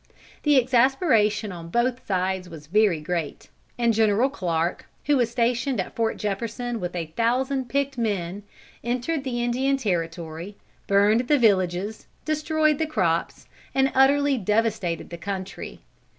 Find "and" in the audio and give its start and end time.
3.77-3.93, 13.75-13.91